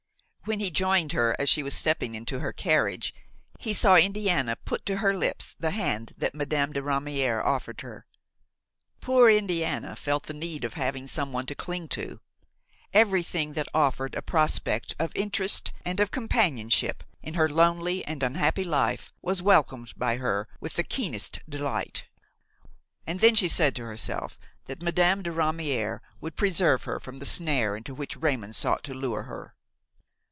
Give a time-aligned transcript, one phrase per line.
[0.45, 3.13] When he joined her as she was stepping into her carriage
[3.59, 8.05] he saw Indiana put to her lips the hand that Madame de Ramière offered her.
[9.01, 12.19] Poor Indiana felt the need of having some one to cling to.
[12.91, 18.63] Everything that offered a prospect of interest and of companionship in her lonely and unhappy
[18.65, 22.05] life was welcomed by her with the keenest delight;
[23.07, 27.25] and then she said to herself that Madame de Ramière would preserve her from the
[27.27, 29.55] snare into which Raymon sought to lure her.